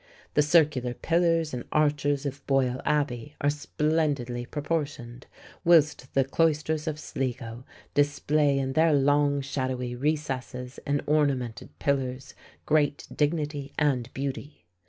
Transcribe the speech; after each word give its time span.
The 0.33 0.41
circular 0.41 0.95
pillars 0.95 1.53
and 1.53 1.63
arches 1.71 2.25
of 2.25 2.43
Boyle 2.47 2.81
Abbey 2.85 3.35
are 3.39 3.51
splendidly 3.51 4.47
proportioned, 4.47 5.27
whilst 5.63 6.11
the 6.15 6.23
cloisters 6.23 6.87
of 6.87 6.99
Sligo 6.99 7.65
display 7.93 8.57
in 8.57 8.73
their 8.73 8.93
long, 8.93 9.41
shadowy 9.41 9.93
recesses 9.93 10.79
and 10.87 11.03
ornamented 11.05 11.77
pillars 11.77 12.33
great 12.65 13.07
dignity 13.15 13.73
and 13.77 14.11
beauty. 14.15 14.65